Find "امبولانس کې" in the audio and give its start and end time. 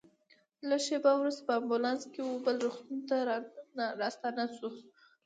1.59-2.21